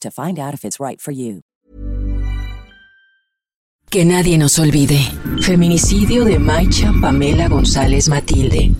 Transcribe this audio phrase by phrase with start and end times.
[0.00, 1.42] to find out if it's right for you.
[3.90, 4.98] Que nadie nos olvide.
[5.42, 8.72] Feminicidio de Maicha Pamela González Matilde.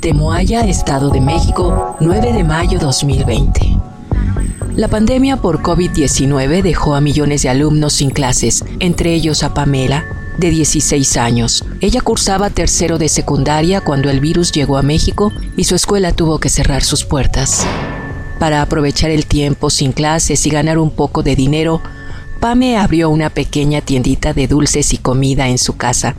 [0.00, 3.78] Temoaya, Estado de México, 9 de mayo 2020.
[4.76, 10.04] La pandemia por COVID-19 dejó a millones de alumnos sin clases, entre ellos a Pamela,
[10.38, 11.64] de 16 años.
[11.80, 16.38] Ella cursaba tercero de secundaria cuando el virus llegó a México y su escuela tuvo
[16.40, 17.66] que cerrar sus puertas.
[18.44, 21.80] Para aprovechar el tiempo sin clases y ganar un poco de dinero,
[22.40, 26.14] Pame abrió una pequeña tiendita de dulces y comida en su casa.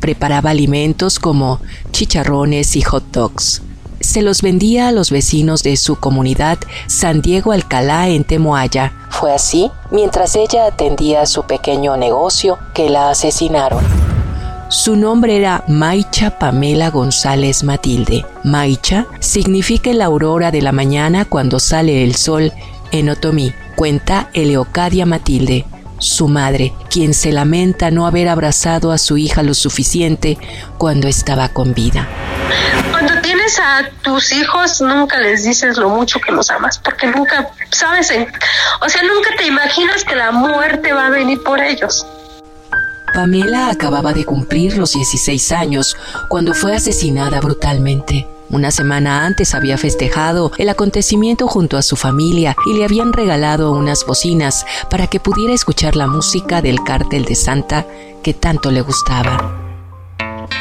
[0.00, 1.60] Preparaba alimentos como
[1.92, 3.60] chicharrones y hot dogs.
[4.00, 8.94] Se los vendía a los vecinos de su comunidad San Diego Alcalá en Temoaya.
[9.10, 13.84] Fue así mientras ella atendía su pequeño negocio que la asesinaron.
[14.70, 18.26] Su nombre era Maicha Pamela González Matilde.
[18.44, 22.52] Maicha significa la aurora de la mañana cuando sale el sol
[22.92, 25.64] en otomí, cuenta Eleocadia Matilde,
[25.98, 30.36] su madre, quien se lamenta no haber abrazado a su hija lo suficiente
[30.76, 32.06] cuando estaba con vida.
[32.90, 37.48] Cuando tienes a tus hijos, nunca les dices lo mucho que los amas, porque nunca
[37.70, 38.12] sabes,
[38.82, 42.06] o sea, nunca te imaginas que la muerte va a venir por ellos.
[43.18, 45.96] Pamela acababa de cumplir los 16 años
[46.28, 48.28] cuando fue asesinada brutalmente.
[48.48, 53.72] Una semana antes había festejado el acontecimiento junto a su familia y le habían regalado
[53.72, 57.86] unas bocinas para que pudiera escuchar la música del cártel de Santa
[58.22, 59.52] que tanto le gustaba.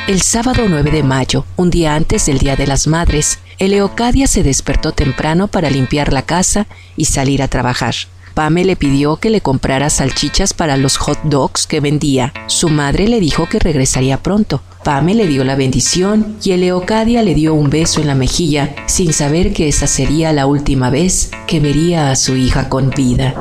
[0.07, 4.41] El sábado 9 de mayo, un día antes del Día de las Madres, Eleocadia se
[4.41, 6.65] despertó temprano para limpiar la casa
[6.95, 7.93] y salir a trabajar.
[8.37, 12.33] Pame le pidió que le comprara salchichas para los hot dogs que vendía.
[12.45, 14.61] Su madre le dijo que regresaría pronto.
[14.83, 19.11] Pame le dio la bendición y Eleocadia le dio un beso en la mejilla sin
[19.11, 23.33] saber que esa sería la última vez que vería a su hija con vida.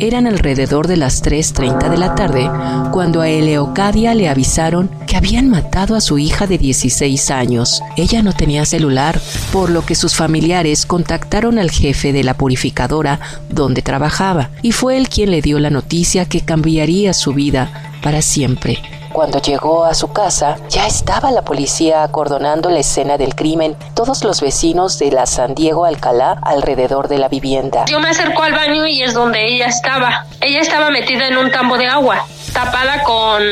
[0.00, 2.48] Eran alrededor de las 3.30 de la tarde
[2.92, 7.82] cuando a Eleocadia le avisaron que habían matado a su hija de 16 años.
[7.96, 9.20] Ella no tenía celular,
[9.52, 14.96] por lo que sus familiares contactaron al jefe de la purificadora donde trabajaba y fue
[14.96, 18.82] él quien le dio la noticia que cambiaría su vida para siempre.
[19.12, 24.22] Cuando llegó a su casa, ya estaba la policía acordonando la escena del crimen, todos
[24.22, 27.84] los vecinos de la San Diego Alcalá alrededor de la vivienda.
[27.86, 30.26] Yo me acerco al baño y es donde ella estaba.
[30.40, 33.42] Ella estaba metida en un tambo de agua, tapada con,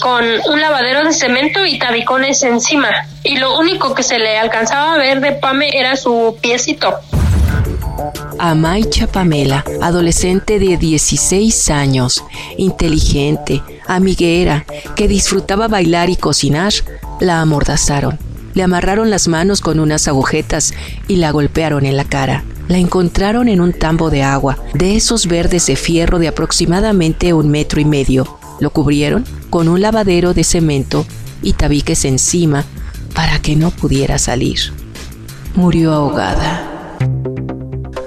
[0.00, 2.90] con un lavadero de cemento y tabicones encima.
[3.22, 6.94] Y lo único que se le alcanzaba a ver de Pame era su piecito.
[8.38, 12.24] Amaicha Pamela, adolescente de 16 años,
[12.58, 14.66] inteligente, amiguera,
[14.96, 16.72] que disfrutaba bailar y cocinar,
[17.20, 18.18] la amordazaron.
[18.54, 20.74] Le amarraron las manos con unas agujetas
[21.08, 22.44] y la golpearon en la cara.
[22.68, 27.50] La encontraron en un tambo de agua, de esos verdes de fierro de aproximadamente un
[27.50, 28.38] metro y medio.
[28.60, 31.04] Lo cubrieron con un lavadero de cemento
[31.42, 32.64] y tabiques encima
[33.14, 34.72] para que no pudiera salir.
[35.54, 36.73] Murió ahogada.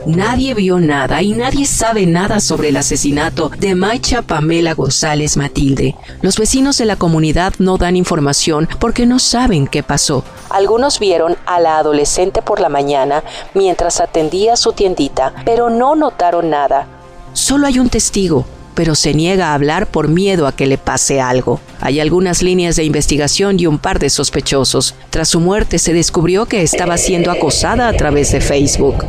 [0.08, 5.96] Nadie vio nada y nadie sabe nada sobre el asesinato de Maicha Pamela González Matilde.
[6.22, 10.24] Los vecinos de la comunidad no dan información porque no saben qué pasó.
[10.50, 13.22] Algunos vieron a la adolescente por la mañana
[13.54, 16.88] mientras atendía su tiendita, pero no notaron nada.
[17.34, 18.46] Solo hay un testigo,
[18.78, 21.60] pero se niega a hablar por miedo a que le pase algo.
[21.82, 24.94] Hay algunas líneas de investigación y un par de sospechosos.
[25.10, 29.04] Tras su muerte se descubrió que estaba siendo acosada a través de Facebook.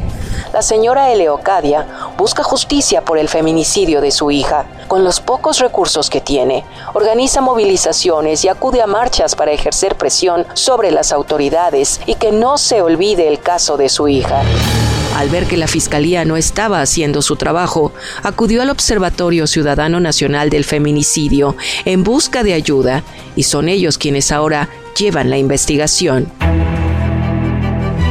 [0.55, 1.87] La señora Eleocadia
[2.17, 4.65] busca justicia por el feminicidio de su hija.
[4.89, 10.47] Con los pocos recursos que tiene, organiza movilizaciones y acude a marchas para ejercer presión
[10.55, 14.41] sobre las autoridades y que no se olvide el caso de su hija.
[15.19, 17.93] Al ver que la Fiscalía no estaba haciendo su trabajo,
[18.23, 23.03] acudió al Observatorio Ciudadano Nacional del Feminicidio en busca de ayuda
[23.35, 26.31] y son ellos quienes ahora llevan la investigación.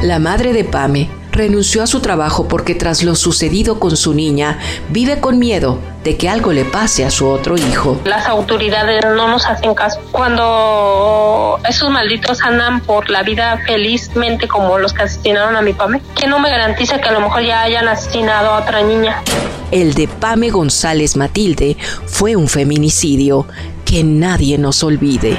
[0.02, 4.60] La madre de Pame renunció a su trabajo porque tras lo sucedido con su niña,
[4.90, 8.00] vive con miedo de que algo le pase a su otro hijo.
[8.06, 10.00] Las autoridades no nos hacen caso.
[10.12, 16.02] Cuando esos malditos andan por la vida felizmente como los que asesinaron a mi Pame,
[16.16, 19.22] que no me garantiza que a lo mejor ya hayan asesinado a otra niña.
[19.72, 23.46] El de Pame González Matilde fue un feminicidio
[23.84, 25.38] que nadie nos olvide.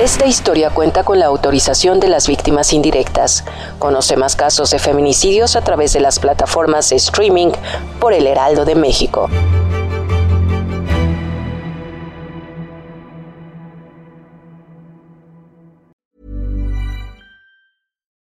[0.00, 3.44] Esta historia cuenta con la autorización de las víctimas indirectas.
[3.78, 7.50] Conoce más casos de feminicidios a través de las plataformas de streaming
[8.00, 9.28] por El Heraldo de México.